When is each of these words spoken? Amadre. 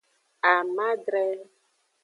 Amadre. 0.51 1.23